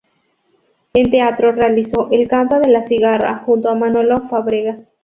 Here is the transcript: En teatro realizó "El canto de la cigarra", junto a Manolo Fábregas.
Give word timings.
En 0.95 1.11
teatro 1.11 1.51
realizó 1.51 2.09
"El 2.09 2.27
canto 2.27 2.59
de 2.59 2.69
la 2.69 2.87
cigarra", 2.87 3.43
junto 3.45 3.69
a 3.69 3.75
Manolo 3.75 4.27
Fábregas. 4.29 4.79